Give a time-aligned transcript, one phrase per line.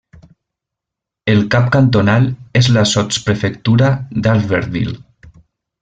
[1.33, 2.25] El cap cantonal
[2.61, 3.93] és la sotsprefectura
[4.25, 4.99] d'Albertville.